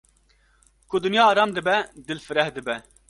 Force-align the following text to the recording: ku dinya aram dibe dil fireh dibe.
ku 0.89 0.95
dinya 1.03 1.21
aram 1.31 1.49
dibe 1.55 1.75
dil 2.05 2.19
fireh 2.25 2.49
dibe. 2.55 2.75